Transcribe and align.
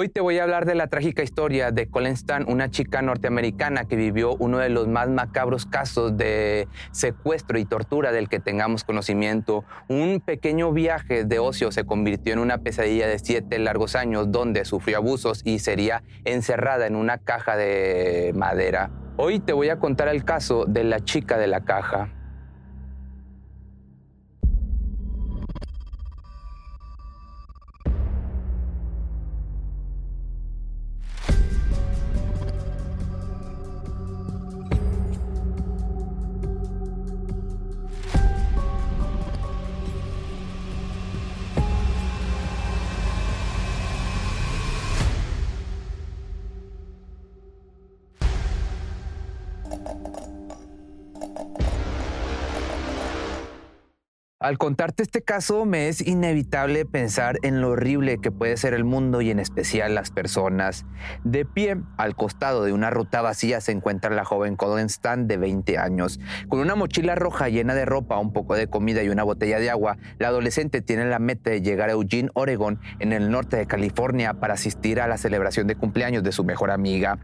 Hoy 0.00 0.08
te 0.08 0.20
voy 0.20 0.38
a 0.38 0.44
hablar 0.44 0.64
de 0.64 0.76
la 0.76 0.86
trágica 0.86 1.24
historia 1.24 1.72
de 1.72 1.88
Colin 1.88 2.12
Stan, 2.12 2.44
una 2.46 2.70
chica 2.70 3.02
norteamericana 3.02 3.86
que 3.86 3.96
vivió 3.96 4.36
uno 4.36 4.58
de 4.58 4.68
los 4.68 4.86
más 4.86 5.08
macabros 5.08 5.66
casos 5.66 6.16
de 6.16 6.68
secuestro 6.92 7.58
y 7.58 7.64
tortura 7.64 8.12
del 8.12 8.28
que 8.28 8.38
tengamos 8.38 8.84
conocimiento. 8.84 9.64
Un 9.88 10.22
pequeño 10.24 10.70
viaje 10.70 11.24
de 11.24 11.40
ocio 11.40 11.72
se 11.72 11.82
convirtió 11.82 12.32
en 12.32 12.38
una 12.38 12.58
pesadilla 12.58 13.08
de 13.08 13.18
siete 13.18 13.58
largos 13.58 13.96
años 13.96 14.30
donde 14.30 14.64
sufrió 14.66 14.98
abusos 14.98 15.42
y 15.44 15.58
sería 15.58 16.04
encerrada 16.24 16.86
en 16.86 16.94
una 16.94 17.18
caja 17.18 17.56
de 17.56 18.32
madera. 18.36 18.92
Hoy 19.16 19.40
te 19.40 19.52
voy 19.52 19.68
a 19.68 19.80
contar 19.80 20.06
el 20.06 20.24
caso 20.24 20.64
de 20.64 20.84
la 20.84 21.00
chica 21.00 21.38
de 21.38 21.48
la 21.48 21.64
caja. 21.64 22.14
Al 54.40 54.56
contarte 54.56 55.02
este 55.02 55.20
caso, 55.22 55.64
me 55.64 55.88
es 55.88 56.00
inevitable 56.00 56.84
pensar 56.84 57.38
en 57.42 57.60
lo 57.60 57.70
horrible 57.70 58.18
que 58.18 58.30
puede 58.30 58.56
ser 58.56 58.72
el 58.72 58.84
mundo 58.84 59.20
y 59.20 59.32
en 59.32 59.40
especial 59.40 59.96
las 59.96 60.12
personas. 60.12 60.86
De 61.24 61.44
pie, 61.44 61.78
al 61.96 62.14
costado 62.14 62.62
de 62.62 62.72
una 62.72 62.88
ruta 62.88 63.20
vacía, 63.20 63.60
se 63.60 63.72
encuentra 63.72 64.14
la 64.14 64.24
joven 64.24 64.54
Colin 64.54 64.86
Stan 64.86 65.26
de 65.26 65.38
20 65.38 65.76
años. 65.78 66.20
Con 66.46 66.60
una 66.60 66.76
mochila 66.76 67.16
roja 67.16 67.48
llena 67.48 67.74
de 67.74 67.84
ropa, 67.84 68.16
un 68.18 68.32
poco 68.32 68.54
de 68.54 68.68
comida 68.68 69.02
y 69.02 69.08
una 69.08 69.24
botella 69.24 69.58
de 69.58 69.70
agua, 69.70 69.96
la 70.20 70.28
adolescente 70.28 70.82
tiene 70.82 71.06
la 71.06 71.18
meta 71.18 71.50
de 71.50 71.60
llegar 71.60 71.88
a 71.88 71.94
Eugene, 71.94 72.30
Oregon, 72.34 72.78
en 73.00 73.12
el 73.12 73.32
norte 73.32 73.56
de 73.56 73.66
California, 73.66 74.34
para 74.34 74.54
asistir 74.54 75.00
a 75.00 75.08
la 75.08 75.18
celebración 75.18 75.66
de 75.66 75.74
cumpleaños 75.74 76.22
de 76.22 76.30
su 76.30 76.44
mejor 76.44 76.70
amiga 76.70 77.18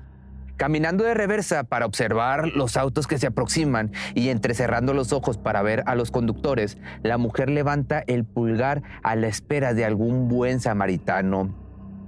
caminando 0.57 1.05
de 1.05 1.15
reversa 1.15 1.65
para 1.65 1.87
observar 1.87 2.49
los 2.49 2.77
autos 2.77 3.07
que 3.07 3.19
se 3.19 3.27
aproximan 3.27 3.93
y 4.15 4.29
entrecerrando 4.29 4.95
los 4.95 5.13
ojos 5.13 5.39
para 5.39 5.63
ver 5.63 5.83
a 5.87 5.95
los 5.95 6.11
conductores, 6.11 6.79
la 7.03 7.19
mujer 7.19 7.51
levanta 7.51 8.03
el 8.07 8.25
pulgar 8.25 8.83
a 9.03 9.17
la 9.17 9.29
espera 9.29 9.75
de 9.75 9.85
algún 9.85 10.29
buen 10.29 10.61
samaritano. 10.61 11.65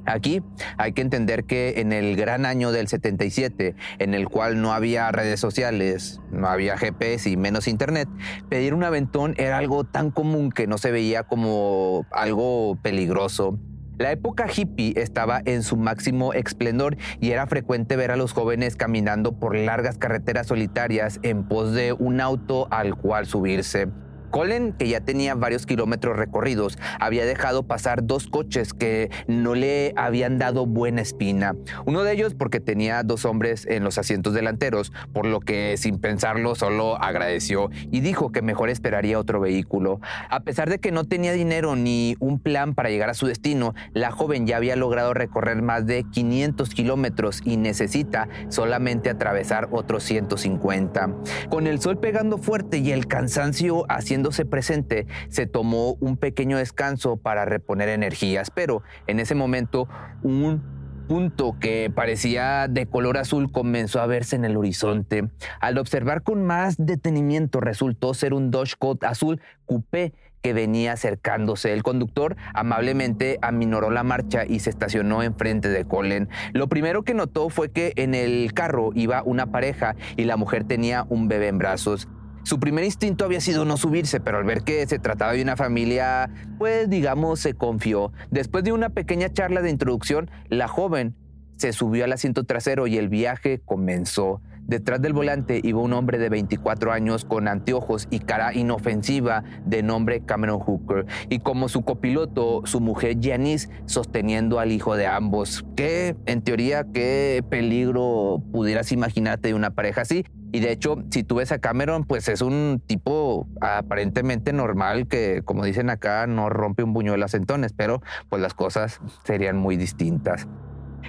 Aquí 0.07 0.41
hay 0.79 0.93
que 0.93 1.03
entender 1.03 1.45
que 1.45 1.81
en 1.81 1.93
el 1.93 2.17
gran 2.17 2.47
año 2.47 2.71
del 2.71 2.87
77, 2.87 3.75
en 3.99 4.15
el 4.15 4.29
cual 4.29 4.63
no 4.63 4.73
había 4.73 5.11
redes 5.11 5.41
sociales, 5.41 6.21
no 6.31 6.47
había 6.47 6.79
GPS 6.79 7.29
y 7.29 7.37
menos 7.37 7.67
internet, 7.67 8.09
pedir 8.49 8.73
un 8.73 8.85
aventón 8.85 9.35
era 9.37 9.59
algo 9.59 9.83
tan 9.83 10.13
común 10.13 10.53
que 10.53 10.69
no 10.69 10.79
se 10.79 10.93
veía 10.93 11.25
como 11.25 12.07
algo 12.13 12.79
peligroso. 12.83 13.59
La 13.99 14.13
época 14.13 14.47
hippie 14.55 14.93
estaba 14.97 15.41
en 15.47 15.63
su 15.63 15.79
máximo 15.79 16.35
esplendor 16.35 16.99
y 17.19 17.31
era 17.31 17.47
frecuente 17.47 17.97
ver 17.97 18.11
a 18.11 18.17
los 18.17 18.33
jóvenes 18.33 18.77
caminando 18.77 19.33
por 19.33 19.57
largas 19.57 19.97
carreteras 19.97 20.49
solitarias 20.49 21.19
en 21.23 21.45
pos 21.45 21.73
de 21.73 21.95
un 21.95 22.21
auto 22.21 22.69
al 22.71 22.95
cual 22.95 23.27
subirse. 23.27 23.89
Colin, 24.37 24.75
que 24.75 24.87
ya 24.87 25.01
tenía 25.01 25.35
varios 25.35 25.65
kilómetros 25.65 26.15
recorridos, 26.15 26.77
había 27.01 27.25
dejado 27.25 27.63
pasar 27.63 28.05
dos 28.05 28.27
coches 28.27 28.75
que 28.75 29.11
no 29.27 29.55
le 29.55 29.95
habían 29.97 30.37
dado 30.37 30.67
buena 30.67 31.01
espina. 31.01 31.55
Uno 31.87 32.03
de 32.03 32.13
ellos 32.13 32.35
porque 32.35 32.61
tenía 32.61 33.03
dos 33.03 33.25
hombres 33.25 33.65
en 33.67 33.83
los 33.83 33.97
asientos 33.97 34.35
delanteros, 34.35 34.93
por 35.15 35.25
lo 35.25 35.41
que 35.41 35.79
sin 35.79 35.99
pensarlo 35.99 36.55
solo 36.55 37.03
agradeció 37.03 37.71
y 37.91 38.01
dijo 38.01 38.31
que 38.31 38.43
mejor 38.43 38.69
esperaría 38.69 39.19
otro 39.19 39.41
vehículo. 39.41 40.03
A 40.29 40.41
pesar 40.41 40.69
de 40.69 40.81
que 40.81 40.93
no 40.93 41.05
tenía 41.05 41.33
dinero 41.33 41.75
ni 41.75 42.15
un 42.21 42.39
plan 42.39 42.75
para 42.75 42.91
llegar 42.91 43.09
a 43.09 43.15
su 43.15 43.27
destino, 43.27 43.75
la 43.95 44.11
joven 44.11 44.47
ya 44.47 44.59
había 44.59 44.77
logrado 44.77 45.15
recorrer 45.15 45.63
más 45.63 45.87
de 45.87 46.05
500 46.13 46.69
kilómetros 46.75 47.41
y 47.43 47.57
necesita 47.57 48.29
solamente 48.51 49.09
atravesar 49.09 49.69
otros 49.71 50.03
150. 50.03 51.11
Con 51.49 51.67
el 51.67 51.81
sol 51.81 51.97
pegando 51.97 52.37
fuerte 52.37 52.77
y 52.77 52.93
el 52.93 53.07
cansancio 53.07 53.87
haciendo 53.89 54.26
presente, 54.45 55.07
se 55.29 55.47
tomó 55.47 55.95
un 56.01 56.17
pequeño 56.17 56.59
descanso 56.59 57.17
para 57.17 57.45
reponer 57.45 57.89
energías, 57.89 58.51
pero 58.51 58.83
en 59.07 59.21
ese 59.21 59.35
momento 59.35 59.89
un 60.23 60.63
punto 61.07 61.57
que 61.61 61.91
parecía 61.95 62.67
de 62.69 62.87
color 62.87 63.17
azul 63.17 63.51
comenzó 63.51 64.01
a 64.01 64.07
verse 64.07 64.37
en 64.37 64.45
el 64.45 64.57
horizonte. 64.57 65.29
Al 65.61 65.79
observar 65.79 66.23
con 66.23 66.45
más 66.45 66.77
detenimiento 66.79 67.61
resultó 67.61 68.13
ser 68.13 68.35
un 68.35 68.51
Dodge 68.51 68.75
azul 69.03 69.41
coupé 69.67 70.13
que 70.43 70.53
venía 70.53 70.93
acercándose. 70.93 71.73
El 71.73 71.83
conductor 71.83 72.37
amablemente 72.55 73.39
aminoró 73.43 73.91
la 73.91 74.05
marcha 74.05 74.45
y 74.47 74.61
se 74.61 74.71
estacionó 74.71 75.23
enfrente 75.23 75.69
de 75.69 75.85
Colin. 75.85 76.29
Lo 76.53 76.69
primero 76.69 77.03
que 77.03 77.15
notó 77.15 77.49
fue 77.49 77.71
que 77.71 77.93
en 77.97 78.15
el 78.15 78.53
carro 78.55 78.91
iba 78.95 79.23
una 79.25 79.47
pareja 79.47 79.97
y 80.17 80.25
la 80.25 80.37
mujer 80.37 80.65
tenía 80.65 81.05
un 81.09 81.27
bebé 81.29 81.49
en 81.49 81.59
brazos. 81.59 82.09
Su 82.47 82.61
primer 82.61 82.85
instinto 82.85 83.25
había 83.25 83.41
sido 83.41 83.65
no 83.65 83.77
subirse, 83.77 84.21
pero 84.21 84.39
al 84.39 84.45
ver 84.45 84.63
que 84.63 84.87
se 84.87 85.01
trataba 85.01 85.33
de 85.33 85.43
una 85.43 85.57
familia, 85.57 86.31
pues 86.59 86.89
digamos, 86.89 87.41
se 87.41 87.55
confió. 87.55 88.13
Después 88.31 88.63
de 88.63 88.71
una 88.71 88.91
pequeña 88.91 89.33
charla 89.33 89.63
de 89.63 89.71
introducción, 89.71 90.31
la 90.49 90.69
joven 90.69 91.17
se 91.57 91.73
subió 91.73 92.05
al 92.05 92.13
asiento 92.13 92.45
trasero 92.45 92.87
y 92.87 92.99
el 92.99 93.09
viaje 93.09 93.61
comenzó. 93.65 94.41
Detrás 94.61 95.03
del 95.03 95.13
volante 95.13 95.61
iba 95.65 95.81
un 95.81 95.93
hombre 95.93 96.19
de 96.19 96.29
24 96.29 96.93
años 96.93 97.25
con 97.25 97.49
anteojos 97.49 98.07
y 98.13 98.21
cara 98.21 98.55
inofensiva 98.55 99.43
de 99.65 99.83
nombre 99.83 100.21
Cameron 100.21 100.61
Hooker. 100.61 101.05
Y 101.29 101.41
como 101.41 101.69
su 101.69 101.83
copiloto, 101.83 102.63
su 102.65 102.81
mujer 102.81 103.17
Janice 103.21 103.71
sosteniendo 103.87 104.61
al 104.61 104.71
hijo 104.71 104.95
de 104.95 105.09
ambos. 105.09 105.65
¿Qué, 105.75 106.15
en 106.27 106.43
teoría, 106.43 106.87
qué 106.95 107.45
peligro 107.51 108.41
pudieras 108.53 108.93
imaginarte 108.93 109.49
de 109.49 109.55
una 109.55 109.71
pareja 109.71 110.03
así? 110.03 110.25
Y 110.57 110.61
de 110.61 110.73
hecho, 110.73 110.97
si 111.11 111.23
tú 111.23 111.35
ves 111.35 111.53
a 111.53 111.59
Cameron, 111.59 112.05
pues 112.05 112.31
es 112.31 112.41
un 112.41 112.81
tipo 112.87 113.47
aparentemente 113.61 114.55
normal 114.55 115.07
que, 115.07 115.43
como 115.45 115.67
dicen 115.67 115.91
acá, 115.91 116.27
no 116.27 116.49
rompe 116.49 116.83
un 116.83 116.95
buñuelo 116.95 117.27
a 117.27 117.29
centones, 117.29 117.75
pero 117.75 118.01
pues 118.31 118.41
las 118.41 118.55
cosas 118.55 119.03
serían 119.27 119.59
muy 119.59 119.77
distintas. 119.77 120.49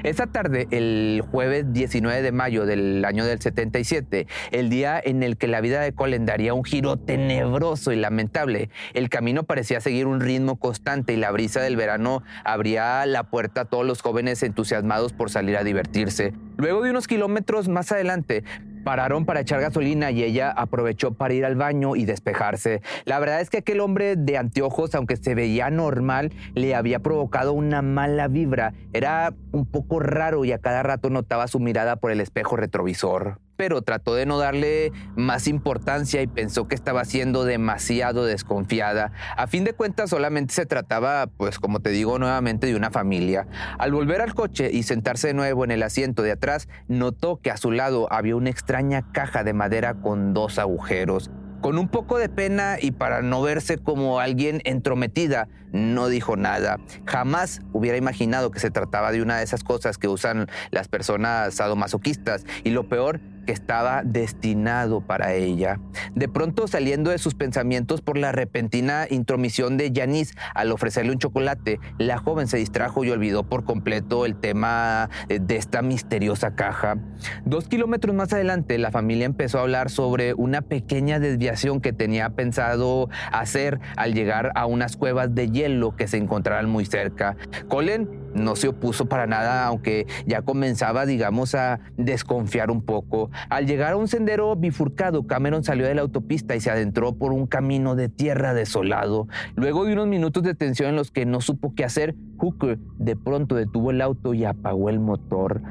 Esa 0.03 0.27
tarde, 0.27 0.67
el 0.71 1.23
jueves 1.31 1.65
19 1.73 2.21
de 2.21 2.31
mayo 2.31 2.65
del 2.65 3.03
año 3.05 3.25
del 3.25 3.39
77, 3.39 4.27
el 4.51 4.69
día 4.69 5.01
en 5.03 5.23
el 5.23 5.37
que 5.37 5.47
la 5.47 5.59
vida 5.61 5.81
de 5.81 5.93
Colin 5.93 6.25
daría 6.25 6.53
un 6.53 6.63
giro 6.63 6.97
tenebroso 6.97 7.91
y 7.91 7.95
lamentable, 7.95 8.69
el 8.93 9.09
camino 9.09 9.43
parecía 9.43 9.81
seguir 9.81 10.05
un 10.07 10.19
ritmo 10.19 10.57
constante 10.57 11.13
y 11.13 11.17
la 11.17 11.31
brisa 11.31 11.61
del 11.61 11.77
verano 11.77 12.21
abría 12.43 13.05
la 13.05 13.23
puerta 13.23 13.61
a 13.61 13.65
todos 13.65 13.85
los 13.85 14.01
jóvenes 14.01 14.43
entusiasmados 14.43 15.13
por 15.13 15.31
salir 15.31 15.57
a 15.57 15.63
divertirse. 15.63 16.33
Luego 16.57 16.83
de 16.83 16.91
unos 16.91 17.07
kilómetros 17.07 17.67
más 17.67 17.91
adelante, 17.91 18.43
pararon 18.87 19.25
para 19.25 19.41
echar 19.41 19.59
gasolina 19.59 20.11
y 20.11 20.23
ella 20.23 20.49
aprovechó 20.49 21.11
para 21.11 21.33
ir 21.33 21.43
al 21.43 21.57
baño 21.57 21.97
y 21.97 22.05
despejarse. 22.05 22.81
La 23.03 23.19
verdad 23.19 23.41
es 23.41 23.49
que 23.49 23.57
aquel 23.57 23.81
hombre 23.81 24.15
de 24.15 24.37
anteojos, 24.37 24.95
aunque 24.95 25.17
se 25.17 25.35
veía 25.35 25.69
normal, 25.69 26.31
le 26.55 26.73
había 26.73 26.99
provocado 26.99 27.51
una 27.51 27.81
mala 27.81 28.29
vibra. 28.29 28.73
Era 28.93 29.33
un 29.51 29.65
poco 29.65 29.99
raro 29.99 30.45
y 30.45 30.53
a 30.53 30.59
cada 30.59 30.83
rato 30.83 31.09
notaba 31.09 31.49
su 31.49 31.59
mirada 31.59 31.97
por 31.97 32.11
el 32.11 32.21
espejo 32.21 32.55
retrovisor 32.55 33.41
pero 33.57 33.81
trató 33.81 34.15
de 34.15 34.25
no 34.25 34.37
darle 34.37 34.93
más 35.15 35.47
importancia 35.47 36.21
y 36.21 36.27
pensó 36.27 36.67
que 36.67 36.75
estaba 36.75 37.03
siendo 37.03 37.43
demasiado 37.43 38.25
desconfiada. 38.25 39.11
A 39.35 39.47
fin 39.47 39.63
de 39.63 39.73
cuentas 39.73 40.11
solamente 40.11 40.53
se 40.53 40.65
trataba, 40.65 41.27
pues 41.27 41.59
como 41.59 41.79
te 41.79 41.89
digo 41.89 42.19
nuevamente, 42.19 42.67
de 42.67 42.75
una 42.75 42.91
familia. 42.91 43.47
Al 43.79 43.91
volver 43.91 44.21
al 44.21 44.35
coche 44.35 44.69
y 44.71 44.83
sentarse 44.83 45.27
de 45.27 45.33
nuevo 45.33 45.63
en 45.63 45.71
el 45.71 45.83
asiento 45.83 46.21
de 46.21 46.31
atrás, 46.31 46.69
notó 46.87 47.41
que 47.41 47.51
a 47.51 47.57
su 47.57 47.71
lado 47.71 48.07
había 48.11 48.35
una 48.35 48.51
extraña 48.51 49.11
caja 49.11 49.43
de 49.43 49.53
madera 49.53 49.95
con 49.95 50.33
dos 50.33 50.59
agujeros. 50.59 51.31
Con 51.61 51.79
un 51.79 51.87
poco 51.87 52.19
de 52.19 52.29
pena 52.29 52.77
y 52.79 52.91
para 52.91 53.23
no 53.23 53.41
verse 53.41 53.79
como 53.79 54.19
alguien 54.19 54.61
entrometida, 54.63 55.47
no 55.71 56.07
dijo 56.07 56.37
nada. 56.37 56.77
Jamás 57.05 57.61
hubiera 57.73 57.97
imaginado 57.97 58.51
que 58.51 58.59
se 58.59 58.69
trataba 58.69 59.11
de 59.11 59.23
una 59.23 59.37
de 59.37 59.43
esas 59.43 59.63
cosas 59.63 59.97
que 59.97 60.07
usan 60.07 60.47
las 60.69 60.87
personas 60.87 61.55
sadomasoquistas. 61.55 62.45
Y 62.63 62.69
lo 62.69 62.87
peor 62.87 63.19
que 63.47 63.53
estaba 63.53 64.03
destinado 64.03 65.01
para 65.01 65.33
ella. 65.33 65.79
De 66.13 66.27
pronto, 66.27 66.67
saliendo 66.67 67.09
de 67.09 67.17
sus 67.17 67.33
pensamientos 67.33 68.01
por 68.01 68.17
la 68.17 68.33
repentina 68.33 69.07
intromisión 69.09 69.77
de 69.77 69.91
Janice 69.95 70.35
al 70.53 70.71
ofrecerle 70.71 71.13
un 71.13 71.17
chocolate, 71.17 71.79
la 71.97 72.17
joven 72.17 72.47
se 72.47 72.57
distrajo 72.57 73.05
y 73.05 73.09
olvidó 73.09 73.43
por 73.43 73.63
completo 73.63 74.25
el 74.25 74.35
tema 74.35 75.09
eh, 75.29 75.39
de 75.41 75.55
esta 75.55 75.81
misteriosa 75.81 76.55
caja. 76.55 76.97
Dos 77.45 77.69
kilómetros 77.69 78.13
más 78.13 78.33
adelante, 78.33 78.77
la 78.77 78.91
familia 78.91 79.25
empezó 79.25 79.59
a 79.59 79.61
hablar 79.61 79.89
sobre 79.89 80.33
una 80.33 80.61
pequeña 80.61 81.19
desviación 81.19 81.79
que 81.79 81.93
tenía 81.93 82.31
pensado 82.31 83.09
hacer 83.31 83.79
al 83.95 84.13
llegar 84.13 84.51
a 84.55 84.65
unas 84.65 84.97
cuevas 84.97 85.33
de 85.33 85.49
hielo 85.49 85.95
que 85.95 86.09
se 86.09 86.17
encontraran 86.17 86.69
muy 86.69 86.85
cerca. 86.85 87.37
Colin 87.69 88.26
no 88.37 88.55
se 88.55 88.69
opuso 88.69 89.07
para 89.07 89.27
nada, 89.27 89.65
aunque 89.65 90.07
ya 90.25 90.41
comenzaba, 90.41 91.05
digamos, 91.05 91.55
a 91.55 91.79
desconfiar 91.97 92.71
un 92.71 92.81
poco. 92.81 93.29
Al 93.49 93.65
llegar 93.65 93.93
a 93.93 93.97
un 93.97 94.07
sendero 94.07 94.55
bifurcado, 94.55 95.27
Cameron 95.27 95.63
salió 95.63 95.85
de 95.85 95.95
la 95.95 96.01
autopista 96.01 96.55
y 96.55 96.61
se 96.61 96.71
adentró 96.71 97.13
por 97.13 97.33
un 97.33 97.47
camino 97.47 97.95
de 97.95 98.09
tierra 98.09 98.53
desolado. 98.53 99.27
Luego 99.55 99.85
de 99.85 99.93
unos 99.93 100.07
minutos 100.07 100.43
de 100.43 100.55
tensión 100.55 100.89
en 100.89 100.95
los 100.95 101.11
que 101.11 101.25
no 101.25 101.41
supo 101.41 101.73
qué 101.75 101.83
hacer, 101.83 102.15
Hooker 102.37 102.79
de 102.97 103.15
pronto 103.15 103.55
detuvo 103.55 103.91
el 103.91 104.01
auto 104.01 104.33
y 104.33 104.45
apagó 104.45 104.89
el 104.89 104.99
motor. 104.99 105.61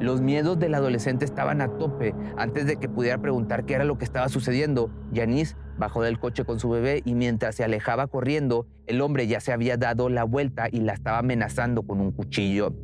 Los 0.00 0.20
miedos 0.20 0.58
del 0.58 0.74
adolescente 0.74 1.24
estaban 1.24 1.60
a 1.60 1.68
tope. 1.68 2.14
Antes 2.36 2.66
de 2.66 2.76
que 2.76 2.88
pudiera 2.88 3.18
preguntar 3.18 3.64
qué 3.64 3.74
era 3.74 3.84
lo 3.84 3.98
que 3.98 4.04
estaba 4.04 4.28
sucediendo, 4.28 4.90
Janice 5.14 5.56
bajó 5.78 6.02
del 6.02 6.18
coche 6.18 6.44
con 6.44 6.60
su 6.60 6.70
bebé 6.70 7.02
y 7.04 7.14
mientras 7.14 7.54
se 7.54 7.64
alejaba 7.64 8.06
corriendo, 8.06 8.66
el 8.86 9.00
hombre 9.00 9.26
ya 9.26 9.40
se 9.40 9.52
había 9.52 9.76
dado 9.76 10.08
la 10.08 10.24
vuelta 10.24 10.68
y 10.70 10.80
la 10.80 10.92
estaba 10.92 11.18
amenazando 11.18 11.82
con 11.82 12.00
un 12.00 12.12
cuchillo. 12.12 12.74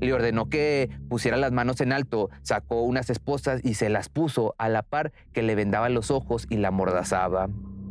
Le 0.00 0.12
ordenó 0.12 0.48
que 0.48 0.90
pusiera 1.08 1.36
las 1.36 1.52
manos 1.52 1.80
en 1.80 1.92
alto, 1.92 2.30
sacó 2.42 2.82
unas 2.82 3.10
esposas 3.10 3.60
y 3.64 3.74
se 3.74 3.88
las 3.88 4.08
puso 4.08 4.54
a 4.58 4.68
la 4.68 4.82
par 4.82 5.12
que 5.32 5.42
le 5.42 5.54
vendaba 5.54 5.88
los 5.88 6.10
ojos 6.10 6.46
y 6.50 6.56
la 6.56 6.70
mordazaba. 6.70 7.48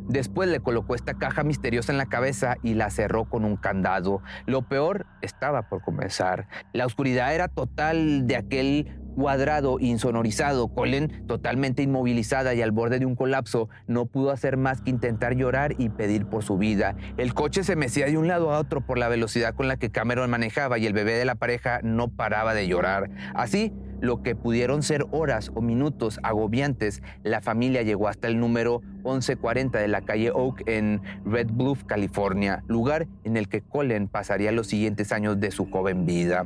Después 0.08 0.50
le 0.50 0.60
colocó 0.60 0.96
esta 0.96 1.16
caja 1.16 1.44
misteriosa 1.44 1.92
en 1.92 1.98
la 1.98 2.06
cabeza 2.06 2.58
y 2.64 2.74
la 2.74 2.90
cerró 2.90 3.26
con 3.26 3.46
un 3.46 3.56
candado. 3.56 4.22
Lo 4.46 4.64
peor 4.64 5.06
estaba 5.22 5.70
por 5.70 5.82
comenzar. 5.82 6.48
La 6.74 6.86
oscuridad 6.86 7.34
era 7.34 7.48
total 7.48 8.28
de 8.28 8.36
aquel 8.36 9.00
cuadrado 9.16 9.80
insonorizado. 9.80 10.68
Colin, 10.70 11.26
totalmente 11.28 11.84
inmovilizada 11.84 12.54
y 12.54 12.62
al 12.62 12.72
borde 12.72 13.00
de 13.00 13.06
un 13.06 13.16
colapso, 13.16 13.70
no 13.88 14.06
pudo 14.06 14.32
hacer 14.32 14.58
más 14.58 14.82
que 14.82 14.90
intentar 14.90 15.36
llorar 15.36 15.76
y 15.78 15.90
pedir 15.90 16.26
por 16.26 16.44
su 16.44 16.58
vida. 16.58 16.96
El 17.18 17.34
coche 17.34 17.64
se 17.64 17.76
mecía 17.76 18.08
de 18.08 18.18
un 18.18 18.28
lado 18.28 18.52
a 18.52 18.60
otro 18.60 18.82
por 18.82 18.98
la 18.98 19.08
velocidad 19.08 19.56
con 19.56 19.68
la 19.68 19.78
que 19.78 19.92
Cameron 19.92 20.30
manejaba 20.30 20.78
y 20.78 20.86
el 20.86 20.94
bebé 20.94 21.14
de 21.14 21.26
la 21.26 21.36
pareja 21.36 21.80
no 21.84 22.10
paraba 22.10 22.54
de 22.54 22.68
llorar. 22.68 23.10
Así, 23.34 23.74
lo 24.04 24.22
que 24.22 24.36
pudieron 24.36 24.84
ser 24.84 25.06
horas 25.12 25.50
o 25.56 25.62
minutos 25.62 26.20
agobiantes, 26.24 27.02
la 27.24 27.40
familia 27.40 27.84
llegó 27.84 28.10
hasta 28.10 28.28
el 28.28 28.38
número 28.38 28.82
1140 29.06 29.80
de 29.80 29.88
la 29.88 30.02
calle 30.02 30.30
Oak 30.30 30.64
en 30.68 31.02
Red 31.26 31.48
Bluff, 31.54 31.86
California, 31.86 32.64
lugar 32.68 33.08
en 33.24 33.38
el 33.38 33.48
que 33.48 33.62
Colin 33.62 34.10
pasaría 34.10 34.52
los 34.52 34.68
siguientes 34.68 35.14
años 35.14 35.40
de 35.40 35.52
su 35.52 35.70
joven 35.72 36.06
vida. 36.06 36.46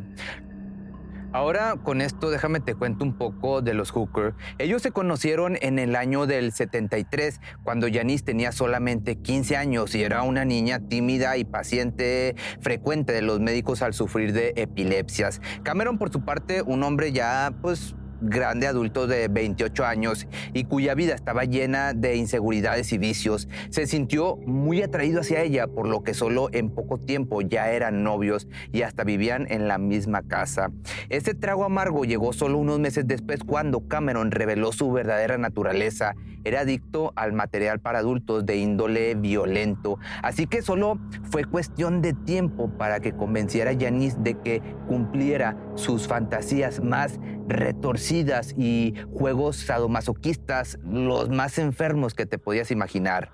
Ahora 1.38 1.76
con 1.84 2.02
esto 2.02 2.32
déjame 2.32 2.62
te 2.62 2.74
cuento 2.74 3.04
un 3.04 3.14
poco 3.14 3.62
de 3.62 3.76
los 3.76 3.92
Hooker. 3.92 4.34
Ellos 4.58 4.82
se 4.82 4.90
conocieron 4.90 5.56
en 5.62 5.78
el 5.78 5.96
año 5.96 6.26
del 6.26 6.52
73 6.52 7.42
cuando 7.64 7.86
Janice 7.94 8.26
tenía 8.26 8.52
solamente 8.52 9.18
15 9.18 9.56
años 9.56 9.94
y 9.94 10.02
era 10.02 10.24
una 10.24 10.46
niña 10.46 10.80
tímida 10.80 11.38
y 11.38 11.46
paciente 11.46 12.36
frecuente 12.60 13.14
de 13.14 13.22
los 13.22 13.40
médicos 13.40 13.84
al 13.84 13.94
sufrir 13.94 14.34
de 14.34 14.54
epilepsias. 14.56 15.40
Cameron 15.62 16.00
por 16.00 16.12
su 16.12 16.26
parte 16.26 16.64
un 16.64 16.82
hombre 16.82 17.12
ya 17.12 17.54
pues 17.62 17.94
grande 18.22 18.68
adulto 18.68 19.08
de 19.08 19.28
28 19.28 19.86
años 19.86 20.28
y 20.54 20.64
cuya 20.66 20.96
vida 20.96 21.14
estaba 21.14 21.46
llena 21.46 21.94
de 21.94 22.16
inseguridades 22.16 22.92
y 22.94 22.98
vicios, 22.98 23.48
se 23.70 23.88
sintió 23.88 24.38
muy 24.46 24.82
atraído 24.82 25.22
hacia 25.22 25.42
ella, 25.42 25.68
por 25.68 25.88
lo 25.88 26.04
que 26.04 26.14
solo 26.14 26.50
en 26.52 26.70
poco 26.70 26.98
tiempo 26.98 27.42
ya 27.42 27.72
eran 27.72 28.04
novios 28.04 28.48
y 28.72 28.82
hasta 28.82 29.04
vivían 29.04 29.48
en 29.50 29.68
la 29.68 29.78
misma 29.78 30.22
casa. 30.24 30.72
Este 31.10 31.34
trago 31.34 31.64
amargo 31.64 32.06
llegó 32.06 32.34
solo 32.34 32.58
unos 32.58 32.80
meses 32.80 33.08
después 33.08 33.42
cuando 33.44 33.88
Cameron 33.88 34.32
reveló 34.32 34.72
su 34.72 34.92
verdadera 34.92 35.38
naturaleza. 35.38 36.16
Era 36.48 36.62
adicto 36.62 37.12
al 37.18 37.34
material 37.34 37.82
para 37.82 38.00
adultos 38.00 38.46
de 38.46 38.56
índole 38.56 39.16
violento, 39.16 40.00
así 40.24 40.48
que 40.48 40.62
solo 40.62 40.98
fue 41.30 41.44
cuestión 41.44 42.02
de 42.02 42.14
tiempo 42.14 42.70
para 42.78 43.02
que 43.02 43.12
convenciera 43.12 43.72
a 43.72 43.78
Janice 43.78 44.16
de 44.22 44.36
que 44.40 44.62
cumpliera 44.88 45.58
sus 45.76 46.08
fantasías 46.08 46.82
más 46.82 47.20
retorcidas 47.50 48.56
y 48.58 48.94
juegos 49.12 49.58
sadomasoquistas, 49.58 50.80
los 50.86 51.30
más 51.30 51.58
enfermos 51.58 52.14
que 52.14 52.26
te 52.26 52.38
podías 52.38 52.72
imaginar. 52.72 53.34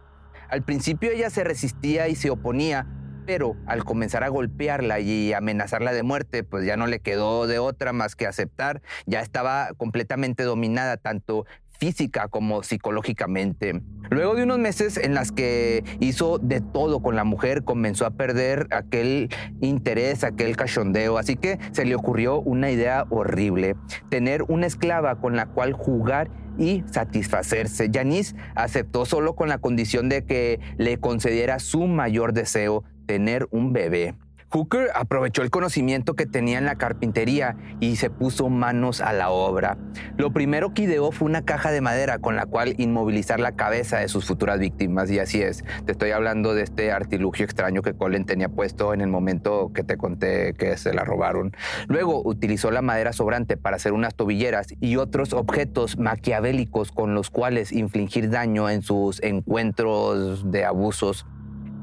Al 0.49 0.63
principio 0.63 1.11
ella 1.11 1.29
se 1.29 1.43
resistía 1.43 2.07
y 2.07 2.15
se 2.15 2.31
oponía, 2.31 2.87
pero 3.27 3.55
al 3.67 3.83
comenzar 3.83 4.23
a 4.23 4.29
golpearla 4.29 4.99
y 4.99 5.33
amenazarla 5.33 5.93
de 5.93 6.03
muerte, 6.03 6.43
pues 6.43 6.65
ya 6.65 6.77
no 6.77 6.87
le 6.87 6.99
quedó 6.99 7.47
de 7.47 7.59
otra 7.59 7.93
más 7.93 8.15
que 8.15 8.27
aceptar. 8.27 8.81
Ya 9.05 9.21
estaba 9.21 9.69
completamente 9.77 10.43
dominada 10.43 10.97
tanto 10.97 11.45
física 11.83 12.29
como 12.29 12.63
psicológicamente. 12.63 13.81
Luego 14.09 14.35
de 14.35 14.43
unos 14.43 14.57
meses 14.57 14.95
en 14.95 15.13
las 15.13 15.33
que 15.33 15.83
hizo 15.99 16.37
de 16.37 16.61
todo 16.61 17.01
con 17.01 17.17
la 17.17 17.25
mujer, 17.25 17.65
comenzó 17.65 18.05
a 18.05 18.11
perder 18.11 18.67
aquel 18.71 19.27
interés, 19.59 20.23
aquel 20.23 20.55
cachondeo, 20.55 21.17
así 21.17 21.35
que 21.35 21.59
se 21.73 21.83
le 21.83 21.95
ocurrió 21.95 22.39
una 22.39 22.71
idea 22.71 23.05
horrible, 23.09 23.75
tener 24.09 24.43
una 24.43 24.65
esclava 24.65 25.19
con 25.19 25.35
la 25.35 25.47
cual 25.47 25.73
jugar 25.73 26.29
y 26.57 26.85
satisfacerse. 26.89 27.89
Janice 27.93 28.33
aceptó 28.55 29.03
solo 29.03 29.35
con 29.35 29.49
la 29.49 29.57
condición 29.57 30.07
de 30.07 30.23
que 30.23 30.61
le 30.77 30.99
concediera 31.01 31.59
su 31.59 31.87
mayor 31.87 32.31
deseo, 32.31 32.85
tener 33.07 33.49
un 33.51 33.73
bebé. 33.73 34.15
Hooker 34.53 34.91
aprovechó 34.93 35.41
el 35.41 35.49
conocimiento 35.49 36.13
que 36.13 36.27
tenía 36.27 36.59
en 36.59 36.65
la 36.65 36.75
carpintería 36.75 37.57
y 37.79 37.95
se 37.95 38.11
puso 38.11 38.49
manos 38.49 39.01
a 39.01 39.11
la 39.11 39.31
obra. 39.31 39.79
Lo 40.15 40.31
primero 40.31 40.75
que 40.75 40.83
ideó 40.83 41.11
fue 41.11 41.27
una 41.27 41.43
caja 41.43 41.71
de 41.71 41.81
madera 41.81 42.19
con 42.19 42.35
la 42.35 42.45
cual 42.45 42.75
inmovilizar 42.77 43.39
la 43.39 43.53
cabeza 43.53 43.97
de 43.97 44.07
sus 44.09 44.25
futuras 44.25 44.59
víctimas. 44.59 45.09
Y 45.09 45.17
así 45.17 45.41
es, 45.41 45.63
te 45.85 45.93
estoy 45.93 46.11
hablando 46.11 46.53
de 46.53 46.61
este 46.61 46.91
artilugio 46.91 47.45
extraño 47.45 47.81
que 47.81 47.95
Colin 47.95 48.25
tenía 48.25 48.47
puesto 48.47 48.93
en 48.93 49.01
el 49.01 49.07
momento 49.07 49.71
que 49.73 49.83
te 49.83 49.97
conté 49.97 50.53
que 50.53 50.77
se 50.77 50.93
la 50.93 51.03
robaron. 51.03 51.55
Luego 51.87 52.21
utilizó 52.23 52.69
la 52.69 52.83
madera 52.83 53.11
sobrante 53.11 53.57
para 53.57 53.77
hacer 53.77 53.91
unas 53.91 54.13
tobilleras 54.13 54.67
y 54.79 54.97
otros 54.97 55.33
objetos 55.33 55.97
maquiavélicos 55.97 56.91
con 56.91 57.15
los 57.15 57.31
cuales 57.31 57.71
infligir 57.71 58.29
daño 58.29 58.69
en 58.69 58.83
sus 58.83 59.19
encuentros 59.23 60.51
de 60.51 60.63
abusos 60.63 61.25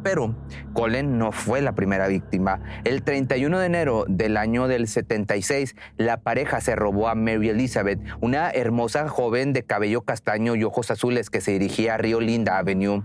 pero 0.02 0.34
Colin 0.72 1.18
no 1.18 1.32
fue 1.32 1.60
la 1.60 1.74
primera 1.74 2.08
víctima. 2.08 2.60
El 2.84 3.02
31 3.02 3.58
de 3.58 3.66
enero 3.66 4.04
del 4.08 4.36
año 4.36 4.68
del 4.68 4.88
76, 4.88 5.76
la 5.96 6.18
pareja 6.18 6.60
se 6.60 6.76
robó 6.76 7.08
a 7.08 7.14
Mary 7.14 7.50
Elizabeth, 7.50 8.00
una 8.20 8.50
hermosa 8.50 9.08
joven 9.08 9.52
de 9.52 9.64
cabello 9.64 10.02
castaño 10.02 10.54
y 10.54 10.64
ojos 10.64 10.90
azules 10.90 11.30
que 11.30 11.40
se 11.40 11.52
dirigía 11.52 11.94
a 11.94 11.98
Rio 11.98 12.20
Linda 12.20 12.58
Avenue. 12.58 13.02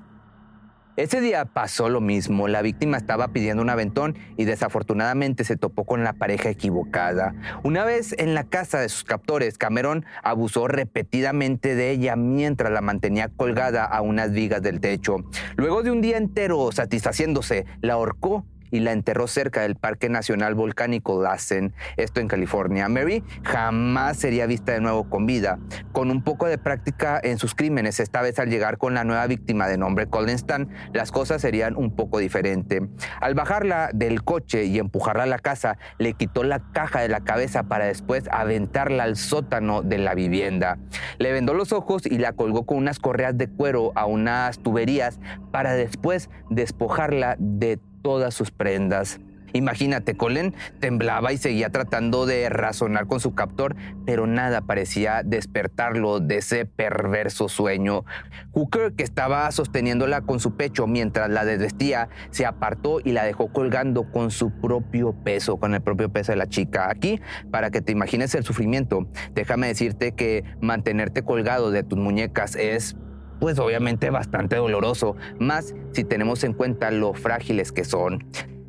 Ese 0.97 1.19
día 1.19 1.43
pasó 1.43 1.89
lo 1.89 1.99
mismo, 1.99 2.47
la 2.47 2.61
víctima 2.61 2.95
estaba 2.95 3.27
pidiendo 3.27 3.61
un 3.61 3.69
aventón 3.69 4.17
y 4.37 4.45
desafortunadamente 4.45 5.43
se 5.43 5.57
topó 5.57 5.83
con 5.83 6.05
la 6.05 6.13
pareja 6.13 6.49
equivocada. 6.49 7.35
Una 7.63 7.83
vez 7.83 8.15
en 8.17 8.33
la 8.33 8.45
casa 8.45 8.79
de 8.79 8.87
sus 8.87 9.03
captores, 9.03 9.57
Cameron 9.57 10.05
abusó 10.23 10.69
repetidamente 10.69 11.75
de 11.75 11.91
ella 11.91 12.15
mientras 12.15 12.71
la 12.71 12.79
mantenía 12.79 13.27
colgada 13.27 13.83
a 13.83 14.01
unas 14.01 14.31
vigas 14.31 14.61
del 14.61 14.79
techo. 14.79 15.17
Luego 15.57 15.83
de 15.83 15.91
un 15.91 15.99
día 15.99 16.15
entero 16.15 16.71
satisfaciéndose, 16.71 17.65
la 17.81 17.95
ahorcó 17.95 18.45
y 18.75 18.81
la 18.81 18.91
enterró 18.91 19.27
cerca 19.27 19.61
del 19.61 19.75
Parque 19.75 20.09
Nacional 20.09 20.53
Volcánico 20.53 21.21
Lassen, 21.21 21.73
esto 21.95 22.19
en 22.19 22.27
California. 22.27 22.89
Mary 22.89 23.23
jamás 23.43 24.17
sería 24.17 24.45
vista 24.47 24.73
de 24.73 24.81
nuevo 24.81 25.09
con 25.09 25.25
vida. 25.25 25.59
Con 25.93 26.11
un 26.11 26.23
poco 26.23 26.45
de 26.45 26.57
práctica 26.57 27.19
en 27.23 27.37
sus 27.37 27.55
crímenes, 27.55 28.01
esta 28.01 28.21
vez 28.21 28.37
al 28.37 28.49
llegar 28.49 28.77
con 28.77 28.93
la 28.93 29.05
nueva 29.05 29.27
víctima 29.27 29.67
de 29.67 29.77
nombre 29.77 30.07
Colin 30.07 30.35
Stan, 30.35 30.67
las 30.91 31.13
cosas 31.13 31.41
serían 31.41 31.77
un 31.77 31.95
poco 31.95 32.19
diferentes. 32.19 32.81
Al 33.21 33.33
bajarla 33.33 33.91
del 33.93 34.23
coche 34.23 34.65
y 34.65 34.77
empujarla 34.77 35.23
a 35.23 35.27
la 35.27 35.39
casa, 35.39 35.77
le 35.97 36.13
quitó 36.13 36.43
la 36.43 36.59
caja 36.73 36.99
de 36.99 37.07
la 37.07 37.21
cabeza 37.21 37.63
para 37.63 37.85
después 37.85 38.25
aventarla 38.29 39.03
al 39.03 39.15
sótano 39.15 39.83
de 39.83 39.99
la 39.99 40.15
vivienda. 40.15 40.79
Le 41.17 41.31
vendó 41.31 41.53
los 41.53 41.71
ojos 41.71 42.05
y 42.05 42.17
la 42.17 42.33
colgó 42.33 42.65
con 42.65 42.77
unas 42.77 42.99
correas 42.99 43.37
de 43.37 43.47
cuero 43.47 43.93
a 43.95 44.05
unas 44.05 44.59
tuberías 44.59 45.21
para 45.51 45.73
después 45.73 46.29
despojarla 46.49 47.37
de 47.39 47.79
todas 48.05 48.35
sus 48.35 48.51
prendas. 48.51 49.19
Imagínate, 49.53 50.15
Colin 50.15 50.53
temblaba 50.79 51.33
y 51.33 51.37
seguía 51.37 51.71
tratando 51.71 52.27
de 52.27 52.49
razonar 52.49 53.07
con 53.07 53.19
su 53.19 53.33
captor, 53.33 53.75
pero 54.05 54.27
nada 54.27 54.61
parecía 54.61 55.23
despertarlo 55.23 56.19
de 56.19 56.37
ese 56.37 56.67
perverso 56.67 57.49
sueño. 57.49 58.05
Hooker, 58.51 58.93
que 58.93 59.01
estaba 59.01 59.49
sosteniéndola 59.51 60.21
con 60.21 60.39
su 60.39 60.55
pecho 60.55 60.85
mientras 60.85 61.31
la 61.31 61.45
desvestía, 61.45 62.09
se 62.29 62.45
apartó 62.45 62.99
y 63.03 63.13
la 63.13 63.23
dejó 63.23 63.47
colgando 63.47 64.11
con 64.11 64.29
su 64.29 64.51
propio 64.51 65.13
peso, 65.23 65.57
con 65.57 65.73
el 65.73 65.81
propio 65.81 66.09
peso 66.09 66.31
de 66.31 66.35
la 66.35 66.47
chica. 66.47 66.91
Aquí, 66.91 67.19
para 67.49 67.71
que 67.71 67.81
te 67.81 67.91
imagines 67.91 68.35
el 68.35 68.43
sufrimiento, 68.43 69.07
déjame 69.33 69.65
decirte 69.65 70.11
que 70.11 70.43
mantenerte 70.61 71.23
colgado 71.23 71.71
de 71.71 71.81
tus 71.81 71.97
muñecas 71.97 72.55
es 72.55 72.97
pues 73.39 73.59
obviamente 73.59 74.09
bastante 74.09 74.55
doloroso, 74.55 75.15
más 75.39 75.75
si 75.91 76.03
tenemos 76.03 76.43
en 76.43 76.53
cuenta 76.53 76.91
lo 76.91 77.13
frágiles 77.13 77.71
que 77.71 77.85
son. 77.85 78.25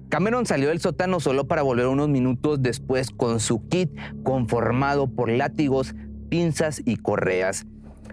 Cameron 0.09 0.47
salió 0.47 0.69
del 0.69 0.81
sótano 0.81 1.19
solo 1.19 1.49
para 1.49 1.63
volver 1.63 1.89
unos 1.89 2.09
minutos 2.09 2.63
después 2.63 3.11
con 3.11 3.41
su 3.41 3.67
kit 3.69 3.91
conformado 4.23 5.09
por 5.09 5.29
látigos, 5.31 5.95
pinzas 6.29 6.81
y 6.85 6.97
correas. 6.97 7.67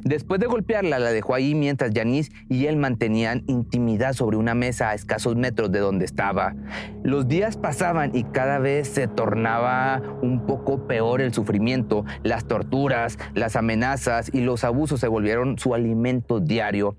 Después 0.04 0.40
de 0.42 0.48
golpearla, 0.48 1.00
la 1.00 1.12
dejó 1.12 1.34
ahí 1.34 1.56
mientras 1.56 1.92
Janice 1.94 2.32
y 2.50 2.66
él 2.66 2.78
mantenían 2.78 3.44
intimidad 3.48 4.14
sobre 4.14 4.38
una 4.38 4.54
mesa 4.54 4.90
a 4.90 4.94
escasos 4.94 5.36
metros 5.36 5.72
de 5.72 5.80
donde 5.80 6.06
estaba. 6.06 6.56
Los 7.04 7.28
días 7.28 7.58
pasaban 7.58 8.16
y 8.16 8.24
cada 8.26 8.60
vez 8.60 8.90
se 8.90 9.08
tornaba 9.08 10.02
un 10.22 10.46
poco 10.46 10.88
peor 10.88 11.22
el 11.22 11.34
sufrimiento. 11.34 12.06
Las 12.24 12.46
torturas, 12.46 13.18
las 13.34 13.56
amenazas 13.56 14.30
y 14.34 14.42
los 14.42 14.64
abusos 14.64 15.00
se 15.00 15.08
volvieron 15.08 15.58
su 15.58 15.74
alimento 15.74 16.40
diario. 16.40 16.98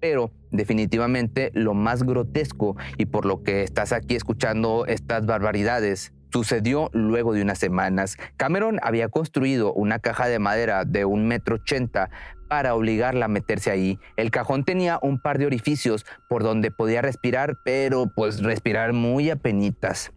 Pero 0.00 0.30
definitivamente 0.50 1.50
lo 1.52 1.74
más 1.74 2.04
grotesco 2.04 2.76
y 2.96 3.06
por 3.06 3.26
lo 3.26 3.42
que 3.42 3.62
estás 3.62 3.92
aquí 3.92 4.14
escuchando 4.14 4.86
estas 4.86 5.26
barbaridades 5.26 6.12
Sucedió 6.32 6.90
luego 6.92 7.32
de 7.32 7.42
unas 7.42 7.58
semanas. 7.58 8.18
Cameron 8.36 8.78
había 8.82 9.08
construido 9.08 9.72
una 9.72 10.00
caja 10.00 10.26
de 10.26 10.38
madera 10.38 10.84
de 10.84 11.04
un 11.04 11.26
metro 11.26 11.54
ochenta 11.56 12.10
para 12.48 12.74
obligarla 12.74 13.26
a 13.26 13.28
meterse 13.28 13.70
ahí. 13.70 13.98
El 14.16 14.30
cajón 14.30 14.64
tenía 14.64 14.98
un 15.02 15.20
par 15.20 15.38
de 15.38 15.46
orificios 15.46 16.06
por 16.28 16.42
donde 16.42 16.70
podía 16.70 17.02
respirar, 17.02 17.58
pero 17.64 18.10
pues 18.14 18.42
respirar 18.42 18.92
muy 18.92 19.30
apenitas. 19.30 20.12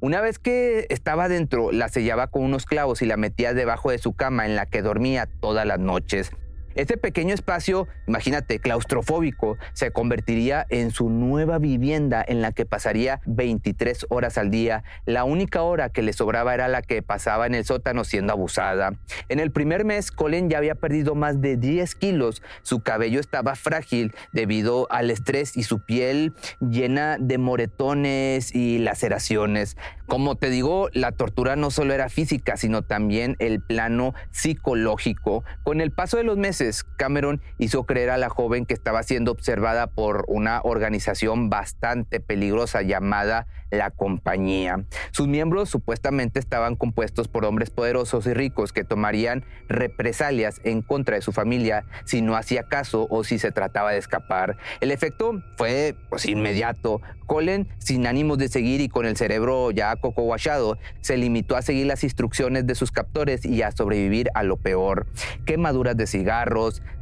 Una 0.00 0.22
vez 0.22 0.38
que 0.38 0.86
estaba 0.88 1.28
dentro, 1.28 1.72
la 1.72 1.88
sellaba 1.88 2.28
con 2.28 2.42
unos 2.42 2.64
clavos 2.64 3.02
y 3.02 3.06
la 3.06 3.18
metía 3.18 3.52
debajo 3.52 3.90
de 3.90 3.98
su 3.98 4.14
cama 4.14 4.46
en 4.46 4.56
la 4.56 4.64
que 4.64 4.80
dormía 4.80 5.28
todas 5.40 5.66
las 5.66 5.78
noches. 5.78 6.32
Este 6.76 6.96
pequeño 6.96 7.34
espacio, 7.34 7.88
imagínate, 8.06 8.60
claustrofóbico, 8.60 9.58
se 9.72 9.90
convertiría 9.90 10.66
en 10.68 10.92
su 10.92 11.10
nueva 11.10 11.58
vivienda 11.58 12.24
en 12.26 12.42
la 12.42 12.52
que 12.52 12.64
pasaría 12.64 13.20
23 13.26 14.06
horas 14.08 14.38
al 14.38 14.50
día. 14.50 14.84
La 15.04 15.24
única 15.24 15.62
hora 15.62 15.88
que 15.88 16.02
le 16.02 16.12
sobraba 16.12 16.54
era 16.54 16.68
la 16.68 16.82
que 16.82 17.02
pasaba 17.02 17.46
en 17.46 17.54
el 17.54 17.64
sótano 17.64 18.04
siendo 18.04 18.32
abusada. 18.32 18.92
En 19.28 19.40
el 19.40 19.50
primer 19.50 19.84
mes, 19.84 20.12
Colin 20.12 20.48
ya 20.48 20.58
había 20.58 20.76
perdido 20.76 21.14
más 21.16 21.40
de 21.40 21.56
10 21.56 21.94
kilos. 21.96 22.42
Su 22.62 22.80
cabello 22.80 23.18
estaba 23.18 23.56
frágil 23.56 24.12
debido 24.32 24.86
al 24.90 25.10
estrés 25.10 25.56
y 25.56 25.64
su 25.64 25.84
piel 25.84 26.34
llena 26.60 27.16
de 27.18 27.38
moretones 27.38 28.54
y 28.54 28.78
laceraciones. 28.78 29.76
Como 30.06 30.34
te 30.34 30.50
digo, 30.50 30.88
la 30.92 31.12
tortura 31.12 31.54
no 31.54 31.70
solo 31.70 31.94
era 31.94 32.08
física, 32.08 32.56
sino 32.56 32.82
también 32.82 33.36
el 33.38 33.60
plano 33.60 34.12
psicológico. 34.32 35.44
Con 35.62 35.80
el 35.80 35.92
paso 35.92 36.16
de 36.16 36.24
los 36.24 36.36
meses, 36.36 36.59
Cameron 36.96 37.40
hizo 37.58 37.84
creer 37.84 38.10
a 38.10 38.18
la 38.18 38.28
joven 38.28 38.66
que 38.66 38.74
estaba 38.74 39.02
siendo 39.02 39.32
observada 39.32 39.86
por 39.86 40.24
una 40.28 40.60
organización 40.62 41.48
bastante 41.48 42.20
peligrosa 42.20 42.82
llamada 42.82 43.46
la 43.70 43.90
compañía. 43.90 44.84
Sus 45.12 45.28
miembros 45.28 45.68
supuestamente 45.68 46.40
estaban 46.40 46.76
compuestos 46.76 47.28
por 47.28 47.44
hombres 47.44 47.70
poderosos 47.70 48.26
y 48.26 48.34
ricos 48.34 48.72
que 48.72 48.84
tomarían 48.84 49.44
represalias 49.68 50.60
en 50.64 50.82
contra 50.82 51.16
de 51.16 51.22
su 51.22 51.32
familia 51.32 51.84
si 52.04 52.20
no 52.20 52.36
hacía 52.36 52.64
caso 52.64 53.06
o 53.10 53.24
si 53.24 53.38
se 53.38 53.52
trataba 53.52 53.92
de 53.92 53.98
escapar. 53.98 54.56
El 54.80 54.90
efecto 54.90 55.42
fue 55.56 55.94
pues, 56.08 56.26
inmediato. 56.26 57.00
Colin, 57.26 57.68
sin 57.78 58.08
ánimos 58.08 58.38
de 58.38 58.48
seguir 58.48 58.80
y 58.80 58.88
con 58.88 59.06
el 59.06 59.16
cerebro 59.16 59.70
ya 59.70 59.94
coco 59.94 60.22
guachado, 60.22 60.78
se 61.00 61.16
limitó 61.16 61.56
a 61.56 61.62
seguir 61.62 61.86
las 61.86 62.02
instrucciones 62.02 62.66
de 62.66 62.74
sus 62.74 62.90
captores 62.90 63.44
y 63.44 63.62
a 63.62 63.70
sobrevivir 63.70 64.30
a 64.34 64.42
lo 64.42 64.56
peor. 64.56 65.06
Quemaduras 65.46 65.96
de 65.96 66.08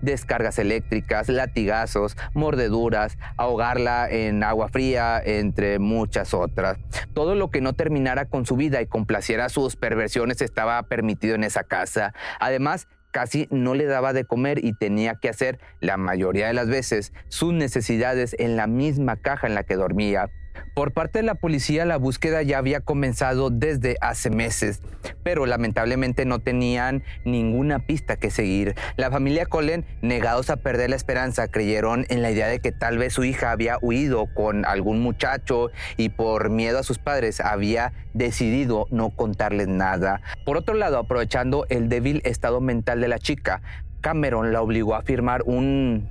descargas 0.03 0.59
eléctricas, 0.59 1.29
latigazos, 1.29 2.17
mordeduras, 2.35 3.19
ahogarla 3.37 4.09
en 4.11 4.43
agua 4.43 4.69
fría, 4.69 5.21
entre 5.25 5.79
muchas 5.79 6.35
otras. 6.35 6.79
Todo 7.15 7.35
lo 7.35 7.51
que 7.51 7.61
no 7.61 7.73
terminara 7.73 8.27
con 8.27 8.47
su 8.47 8.57
vida 8.57 8.81
y 8.83 8.87
complaciera 8.87 9.49
sus 9.49 9.77
perversiones 9.77 10.41
estaba 10.43 10.83
permitido 10.85 11.35
en 11.35 11.45
esa 11.45 11.65
casa. 11.65 12.13
Además, 12.41 12.89
casi 13.11 13.49
no 13.51 13.75
le 13.75 13.87
daba 13.87 14.13
de 14.13 14.25
comer 14.25 14.65
y 14.65 14.75
tenía 14.75 15.15
que 15.15 15.29
hacer 15.29 15.59
la 15.81 15.97
mayoría 15.97 16.47
de 16.47 16.53
las 16.53 16.69
veces 16.69 17.13
sus 17.29 17.53
necesidades 17.53 18.37
en 18.39 18.57
la 18.57 18.67
misma 18.67 19.17
caja 19.17 19.47
en 19.47 19.55
la 19.55 19.65
que 19.65 19.77
dormía. 19.77 20.29
Por 20.75 20.93
parte 20.93 21.21
de 21.21 21.25
la 21.25 21.35
policía 21.35 21.85
la 21.85 21.97
búsqueda 21.97 22.43
ya 22.43 22.59
había 22.59 22.81
comenzado 22.81 23.51
desde 23.51 23.97
hace 24.01 24.31
meses, 24.31 24.81
pero 25.23 25.47
lamentablemente 25.47 26.25
no 26.25 26.39
tenían 26.39 27.03
ninguna 27.25 27.81
pista 27.81 28.17
que 28.17 28.31
seguir. 28.31 28.75
La 28.97 29.11
familia 29.11 29.47
Collen, 29.47 29.85
negados 30.03 30.51
a 30.51 30.57
perder 30.57 30.91
la 30.91 30.97
esperanza, 30.97 31.49
creyeron 31.49 32.07
en 32.09 32.23
la 32.23 32.31
idea 32.31 32.49
de 32.49 32.61
que 32.61 32.73
tal 32.73 32.99
vez 32.99 33.13
su 33.13 33.25
hija 33.25 33.51
había 33.51 33.79
huido 33.81 34.27
con 34.35 34.65
algún 34.65 35.01
muchacho 35.01 35.71
y 35.97 36.11
por 36.11 36.51
miedo 36.51 36.79
a 36.79 36.83
sus 36.83 36.99
padres 36.99 37.41
había 37.41 37.93
decidido 38.15 38.87
no 38.91 39.11
contarles 39.11 39.69
nada. 39.69 40.21
Por 40.45 40.57
otro 40.57 40.75
lado, 40.75 40.99
aprovechando 40.99 41.67
el 41.69 41.89
débil 41.89 42.23
estado 42.25 42.61
mental 42.61 43.01
de 43.01 43.09
la 43.09 43.19
chica, 43.19 43.63
Cameron 44.01 44.53
la 44.53 44.63
obligó 44.63 44.95
a 44.95 45.03
firmar 45.03 45.43
un 45.45 46.09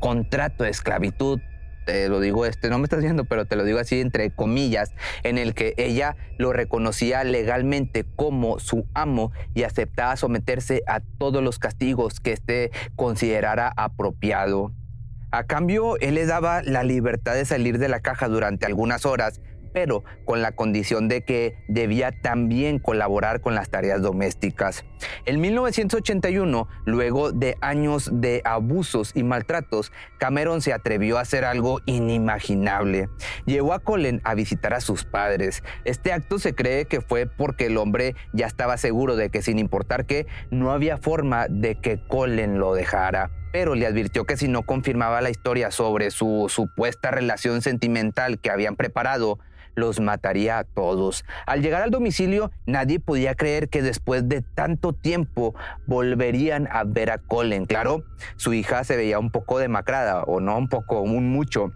contrato 0.00 0.64
de 0.64 0.70
esclavitud 0.70 1.40
te 1.84 2.08
lo 2.08 2.20
digo, 2.20 2.46
este, 2.46 2.68
no 2.70 2.78
me 2.78 2.84
estás 2.84 3.00
viendo, 3.00 3.24
pero 3.24 3.44
te 3.44 3.56
lo 3.56 3.64
digo 3.64 3.78
así 3.78 4.00
entre 4.00 4.30
comillas, 4.30 4.92
en 5.22 5.38
el 5.38 5.54
que 5.54 5.74
ella 5.76 6.16
lo 6.38 6.52
reconocía 6.52 7.24
legalmente 7.24 8.04
como 8.16 8.58
su 8.58 8.86
amo 8.94 9.32
y 9.54 9.62
aceptaba 9.62 10.16
someterse 10.16 10.82
a 10.86 11.00
todos 11.00 11.42
los 11.42 11.58
castigos 11.58 12.20
que 12.20 12.32
éste 12.32 12.70
considerara 12.96 13.72
apropiado. 13.76 14.72
A 15.32 15.44
cambio, 15.44 15.96
él 15.98 16.16
le 16.16 16.26
daba 16.26 16.60
la 16.62 16.82
libertad 16.82 17.34
de 17.34 17.44
salir 17.44 17.78
de 17.78 17.88
la 17.88 18.00
caja 18.00 18.26
durante 18.26 18.66
algunas 18.66 19.06
horas 19.06 19.40
pero 19.72 20.04
con 20.24 20.42
la 20.42 20.52
condición 20.52 21.08
de 21.08 21.22
que 21.22 21.56
debía 21.68 22.12
también 22.12 22.78
colaborar 22.78 23.40
con 23.40 23.54
las 23.54 23.70
tareas 23.70 24.02
domésticas. 24.02 24.84
En 25.26 25.40
1981, 25.40 26.68
luego 26.84 27.32
de 27.32 27.56
años 27.60 28.10
de 28.12 28.42
abusos 28.44 29.12
y 29.14 29.22
maltratos, 29.22 29.92
Cameron 30.18 30.60
se 30.60 30.72
atrevió 30.72 31.18
a 31.18 31.22
hacer 31.22 31.44
algo 31.44 31.80
inimaginable. 31.86 33.08
Llevó 33.46 33.72
a 33.72 33.78
Colin 33.78 34.20
a 34.24 34.34
visitar 34.34 34.74
a 34.74 34.80
sus 34.80 35.04
padres. 35.04 35.62
Este 35.84 36.12
acto 36.12 36.38
se 36.38 36.54
cree 36.54 36.84
que 36.84 37.00
fue 37.00 37.26
porque 37.26 37.66
el 37.66 37.76
hombre 37.76 38.14
ya 38.32 38.46
estaba 38.46 38.76
seguro 38.76 39.16
de 39.16 39.30
que 39.30 39.42
sin 39.42 39.58
importar 39.58 40.06
qué, 40.06 40.26
no 40.50 40.72
había 40.72 40.98
forma 40.98 41.46
de 41.48 41.76
que 41.76 42.00
Colin 42.06 42.58
lo 42.58 42.74
dejara 42.74 43.30
pero 43.52 43.74
le 43.74 43.86
advirtió 43.86 44.24
que 44.24 44.36
si 44.36 44.48
no 44.48 44.62
confirmaba 44.62 45.20
la 45.20 45.30
historia 45.30 45.70
sobre 45.70 46.10
su 46.10 46.46
supuesta 46.48 47.10
relación 47.10 47.62
sentimental 47.62 48.38
que 48.38 48.50
habían 48.50 48.76
preparado, 48.76 49.38
los 49.74 50.00
mataría 50.00 50.58
a 50.58 50.64
todos. 50.64 51.24
Al 51.46 51.62
llegar 51.62 51.82
al 51.82 51.90
domicilio, 51.90 52.50
nadie 52.66 53.00
podía 53.00 53.34
creer 53.34 53.68
que 53.68 53.82
después 53.82 54.28
de 54.28 54.42
tanto 54.42 54.92
tiempo 54.92 55.54
volverían 55.86 56.68
a 56.70 56.84
ver 56.84 57.10
a 57.10 57.18
Colin. 57.18 57.66
Claro, 57.66 58.04
su 58.36 58.52
hija 58.52 58.84
se 58.84 58.96
veía 58.96 59.18
un 59.18 59.30
poco 59.30 59.58
demacrada, 59.58 60.22
o 60.24 60.40
no 60.40 60.56
un 60.56 60.68
poco, 60.68 61.00
un 61.00 61.30
mucho. 61.30 61.72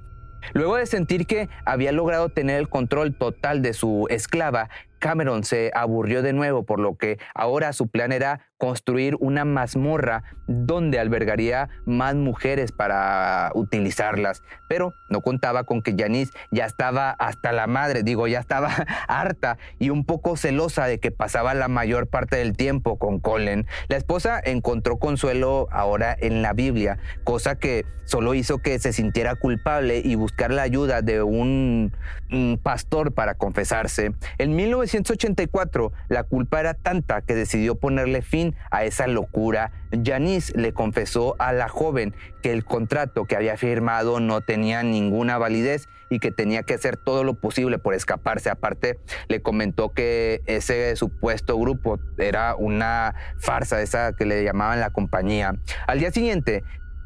Luego 0.52 0.76
de 0.76 0.86
sentir 0.86 1.26
que 1.26 1.48
había 1.64 1.92
logrado 1.92 2.28
tener 2.28 2.58
el 2.58 2.68
control 2.68 3.14
total 3.14 3.62
de 3.62 3.72
su 3.72 4.06
esclava, 4.10 4.68
Cameron 4.98 5.44
se 5.44 5.70
aburrió 5.74 6.22
de 6.22 6.32
nuevo, 6.32 6.64
por 6.64 6.80
lo 6.80 6.96
que 6.96 7.18
ahora 7.34 7.72
su 7.72 7.88
plan 7.88 8.12
era 8.12 8.48
construir 8.64 9.14
una 9.20 9.44
mazmorra 9.44 10.22
donde 10.46 10.98
albergaría 10.98 11.68
más 11.84 12.14
mujeres 12.14 12.72
para 12.72 13.50
utilizarlas. 13.54 14.42
Pero 14.70 14.94
no 15.10 15.20
contaba 15.20 15.64
con 15.64 15.82
que 15.82 15.94
Janice 15.94 16.32
ya 16.50 16.64
estaba 16.64 17.10
hasta 17.10 17.52
la 17.52 17.66
madre, 17.66 18.02
digo, 18.02 18.26
ya 18.26 18.40
estaba 18.40 18.70
harta 19.06 19.58
y 19.78 19.90
un 19.90 20.06
poco 20.06 20.38
celosa 20.38 20.86
de 20.86 20.98
que 20.98 21.10
pasaba 21.10 21.52
la 21.52 21.68
mayor 21.68 22.06
parte 22.06 22.38
del 22.38 22.56
tiempo 22.56 22.98
con 22.98 23.20
Colin. 23.20 23.66
La 23.88 23.98
esposa 23.98 24.40
encontró 24.42 24.98
consuelo 24.98 25.68
ahora 25.70 26.16
en 26.18 26.40
la 26.40 26.54
Biblia, 26.54 26.96
cosa 27.22 27.56
que 27.56 27.84
solo 28.06 28.32
hizo 28.32 28.58
que 28.58 28.78
se 28.78 28.94
sintiera 28.94 29.34
culpable 29.34 30.00
y 30.02 30.14
buscar 30.14 30.50
la 30.50 30.62
ayuda 30.62 31.02
de 31.02 31.22
un, 31.22 31.92
un 32.30 32.58
pastor 32.62 33.12
para 33.12 33.34
confesarse. 33.34 34.14
En 34.38 34.56
1984, 34.56 35.92
la 36.08 36.24
culpa 36.24 36.60
era 36.60 36.72
tanta 36.72 37.20
que 37.22 37.34
decidió 37.34 37.74
ponerle 37.74 38.22
fin 38.22 38.53
a 38.70 38.84
esa 38.84 39.06
locura, 39.06 39.72
Janice 40.04 40.52
le 40.58 40.72
confesó 40.72 41.36
a 41.38 41.52
la 41.52 41.68
joven 41.68 42.14
que 42.42 42.52
el 42.52 42.64
contrato 42.64 43.24
que 43.24 43.36
había 43.36 43.56
firmado 43.56 44.20
no 44.20 44.40
tenía 44.40 44.82
ninguna 44.82 45.38
validez 45.38 45.88
y 46.10 46.18
que 46.18 46.30
tenía 46.30 46.62
que 46.62 46.74
hacer 46.74 46.96
todo 46.96 47.24
lo 47.24 47.34
posible 47.34 47.78
por 47.78 47.94
escaparse. 47.94 48.50
Aparte, 48.50 48.98
le 49.28 49.42
comentó 49.42 49.90
que 49.90 50.42
ese 50.46 50.94
supuesto 50.96 51.58
grupo 51.58 51.98
era 52.18 52.54
una 52.56 53.14
farsa, 53.38 53.82
esa 53.82 54.12
que 54.12 54.24
le 54.24 54.44
llamaban 54.44 54.80
la 54.80 54.90
compañía. 54.90 55.54
Al 55.86 55.98
día 55.98 56.10
siguiente, 56.10 56.62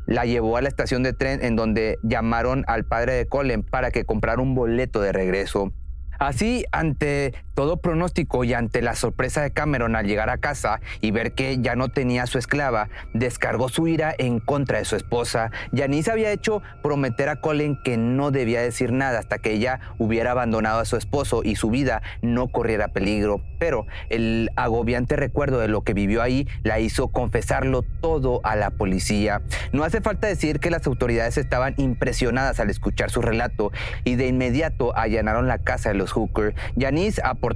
la 0.07 0.25
llevó 0.25 0.57
a 0.57 0.62
la 0.62 0.69
estación 0.69 1.02
de 1.02 1.12
tren 1.12 1.45
en 1.45 1.55
donde 1.55 1.99
llamaron 2.02 2.64
al 2.67 2.85
padre 2.85 3.12
de 3.12 3.26
Colin 3.26 3.62
para 3.62 3.90
que 3.90 4.05
comprara 4.05 4.40
un 4.40 4.55
boleto 4.55 5.00
de 5.00 5.12
regreso. 5.12 5.73
Así, 6.19 6.64
ante 6.73 7.35
todo 7.59 7.79
pronóstico 7.79 8.45
y 8.45 8.55
ante 8.55 8.83
la 8.83 8.95
sorpresa 8.95 9.43
de 9.43 9.50
Cameron 9.50 9.97
al 9.97 10.07
llegar 10.07 10.31
a 10.31 10.38
casa 10.38 10.81
y 11.00 11.11
ver 11.11 11.33
que 11.33 11.59
ya 11.59 11.75
no 11.75 11.88
tenía 11.88 12.23
a 12.23 12.27
su 12.29 12.38
esclava, 12.38 12.88
descargó 13.15 13.69
su 13.69 13.88
ira 13.88 14.15
en 14.17 14.38
contra 14.38 14.79
de 14.79 14.85
su 14.85 14.95
esposa. 14.95 15.50
Janice 15.75 16.12
había 16.12 16.31
hecho 16.31 16.62
prometer 16.85 17.29
a 17.29 17.41
Colin 17.41 17.77
que 17.83 17.97
no 17.97 18.31
debía 18.31 18.62
decir 18.62 18.93
nada 18.93 19.19
hasta 19.19 19.38
que 19.38 19.55
ella 19.55 19.81
hubiera 19.99 20.31
abandonado 20.31 20.79
a 20.79 20.85
su 20.85 20.97
esposo 20.97 21.41
y 21.43 21.57
su 21.57 21.69
vida 21.69 22.00
no 22.23 22.47
corriera 22.47 22.87
peligro. 22.87 23.43
Pero 23.59 23.88
el 24.09 24.50
agobiante 24.55 25.17
recuerdo 25.17 25.59
de 25.59 25.67
lo 25.67 25.83
que 25.83 25.95
vivió 25.95 26.23
ahí 26.23 26.47
la 26.62 26.79
hizo 26.79 27.09
confesarlo 27.09 27.83
todo 27.83 28.41
a 28.45 28.55
la 28.55 28.71
policía. 28.71 29.43
No 29.73 29.83
hace 29.83 30.00
falta 30.00 30.29
decir 30.29 30.61
que 30.61 30.71
las 30.71 30.87
autoridades 30.87 31.37
estaban 31.37 31.75
impresionadas 31.77 32.61
al 32.61 32.71
escuchar 32.71 33.11
su 33.11 33.21
relato 33.21 33.73
y 34.05 34.15
de 34.15 34.29
inmediato 34.29 34.97
allanaron 34.97 35.49
la 35.49 35.59
casa 35.59 35.88
de 35.88 35.97
los 35.97 36.12
Hooker, 36.12 36.55
Janice 36.79 37.21
aportó 37.25 37.48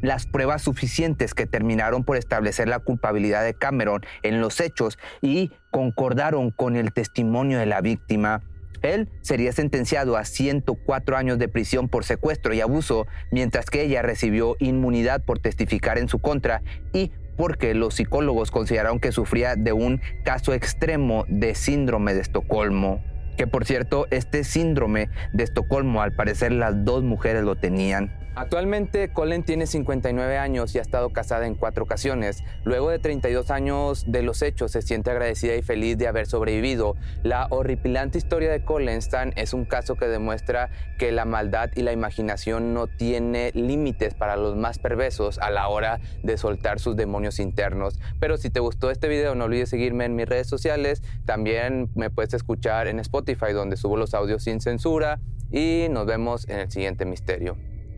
las 0.00 0.26
pruebas 0.26 0.62
suficientes 0.62 1.34
que 1.34 1.46
terminaron 1.46 2.04
por 2.04 2.16
establecer 2.16 2.68
la 2.68 2.78
culpabilidad 2.78 3.44
de 3.44 3.54
Cameron 3.54 4.04
en 4.22 4.40
los 4.40 4.60
hechos 4.60 4.98
y 5.20 5.52
concordaron 5.70 6.50
con 6.50 6.76
el 6.76 6.92
testimonio 6.92 7.58
de 7.58 7.66
la 7.66 7.80
víctima. 7.80 8.42
Él 8.82 9.08
sería 9.22 9.52
sentenciado 9.52 10.16
a 10.16 10.24
104 10.24 11.16
años 11.16 11.38
de 11.38 11.48
prisión 11.48 11.88
por 11.88 12.04
secuestro 12.04 12.54
y 12.54 12.60
abuso, 12.60 13.06
mientras 13.30 13.66
que 13.66 13.82
ella 13.82 14.02
recibió 14.02 14.56
inmunidad 14.60 15.24
por 15.24 15.40
testificar 15.40 15.98
en 15.98 16.08
su 16.08 16.20
contra 16.20 16.62
y 16.92 17.10
porque 17.36 17.74
los 17.74 17.94
psicólogos 17.94 18.50
consideraron 18.50 18.98
que 18.98 19.12
sufría 19.12 19.54
de 19.56 19.72
un 19.72 20.00
caso 20.24 20.52
extremo 20.54 21.24
de 21.28 21.54
síndrome 21.54 22.14
de 22.14 22.20
Estocolmo 22.20 23.02
que 23.38 23.46
por 23.46 23.64
cierto, 23.64 24.08
este 24.10 24.42
síndrome 24.42 25.08
de 25.32 25.44
Estocolmo, 25.44 26.02
al 26.02 26.12
parecer 26.12 26.50
las 26.52 26.84
dos 26.84 27.04
mujeres 27.04 27.44
lo 27.44 27.54
tenían. 27.54 28.12
Actualmente 28.38 29.12
Colin 29.12 29.42
tiene 29.42 29.66
59 29.66 30.38
años 30.38 30.72
y 30.72 30.78
ha 30.78 30.82
estado 30.82 31.10
casada 31.10 31.48
en 31.48 31.56
cuatro 31.56 31.82
ocasiones. 31.82 32.44
Luego 32.62 32.88
de 32.88 33.00
32 33.00 33.50
años 33.50 34.04
de 34.06 34.22
los 34.22 34.42
hechos 34.42 34.70
se 34.70 34.80
siente 34.80 35.10
agradecida 35.10 35.56
y 35.56 35.62
feliz 35.62 35.98
de 35.98 36.06
haber 36.06 36.28
sobrevivido. 36.28 36.94
La 37.24 37.48
horripilante 37.50 38.16
historia 38.16 38.52
de 38.52 38.62
Stan 38.98 39.32
es 39.34 39.54
un 39.54 39.64
caso 39.64 39.96
que 39.96 40.06
demuestra 40.06 40.70
que 40.98 41.10
la 41.10 41.24
maldad 41.24 41.70
y 41.74 41.82
la 41.82 41.90
imaginación 41.90 42.74
no 42.74 42.86
tiene 42.86 43.50
límites 43.54 44.14
para 44.14 44.36
los 44.36 44.54
más 44.54 44.78
perversos 44.78 45.40
a 45.40 45.50
la 45.50 45.66
hora 45.66 45.98
de 46.22 46.38
soltar 46.38 46.78
sus 46.78 46.94
demonios 46.94 47.40
internos. 47.40 47.98
Pero 48.20 48.36
si 48.36 48.50
te 48.50 48.60
gustó 48.60 48.92
este 48.92 49.08
video 49.08 49.34
no 49.34 49.46
olvides 49.46 49.70
seguirme 49.70 50.04
en 50.04 50.14
mis 50.14 50.28
redes 50.28 50.46
sociales. 50.46 51.02
También 51.24 51.90
me 51.96 52.08
puedes 52.08 52.34
escuchar 52.34 52.86
en 52.86 53.00
Spotify 53.00 53.52
donde 53.52 53.76
subo 53.76 53.96
los 53.96 54.14
audios 54.14 54.44
sin 54.44 54.60
censura 54.60 55.18
y 55.50 55.88
nos 55.90 56.06
vemos 56.06 56.48
en 56.48 56.60
el 56.60 56.70
siguiente 56.70 57.04
misterio. 57.04 57.56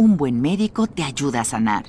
un 0.00 0.16
buen 0.16 0.40
médico 0.40 0.86
te 0.86 1.02
ayuda 1.02 1.42
a 1.42 1.44
sanar. 1.44 1.84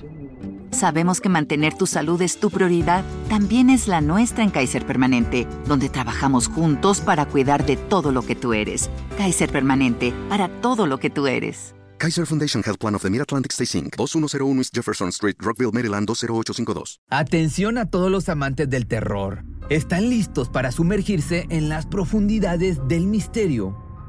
Sabemos 0.71 1.21
que 1.21 1.29
mantener 1.29 1.73
tu 1.73 1.87
salud 1.87 2.21
es 2.21 2.39
tu 2.41 2.49
prioridad, 2.49 3.05
también 3.29 3.69
es 3.69 3.87
la 3.87 4.01
nuestra 4.01 4.43
en 4.43 4.49
Kaiser 4.49 4.85
Permanente, 4.85 5.47
donde 5.65 5.87
trabajamos 5.87 6.49
juntos 6.49 6.99
para 6.99 7.25
cuidar 7.25 7.65
de 7.65 7.77
todo 7.77 8.11
lo 8.11 8.23
que 8.23 8.35
tú 8.35 8.53
eres. 8.53 8.89
Kaiser 9.17 9.49
Permanente, 9.49 10.13
para 10.27 10.49
todo 10.61 10.87
lo 10.87 10.97
que 10.97 11.09
tú 11.09 11.27
eres. 11.27 11.73
Kaiser 11.99 12.25
Foundation 12.25 12.61
Health 12.65 12.79
Plan 12.79 12.95
of 12.95 13.03
the 13.03 13.09
Mid-Atlantic 13.09 13.53
Stay 13.53 13.79
Inc., 13.79 13.95
2101 13.95 14.59
East 14.59 14.75
Jefferson 14.75 15.09
Street, 15.09 15.35
Rockville, 15.39 15.71
Maryland 15.71 16.05
20852. 16.07 16.99
Atención 17.09 17.77
a 17.77 17.89
todos 17.89 18.11
los 18.11 18.27
amantes 18.27 18.69
del 18.69 18.87
terror. 18.87 19.45
¿Están 19.69 20.09
listos 20.09 20.49
para 20.49 20.73
sumergirse 20.73 21.45
en 21.49 21.69
las 21.69 21.85
profundidades 21.85 22.79
del 22.89 23.07
misterio? 23.07 23.90